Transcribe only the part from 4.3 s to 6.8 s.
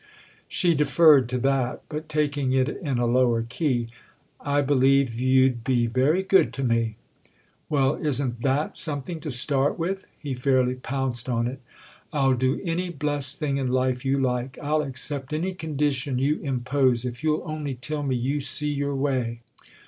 "I believe you'd be very good to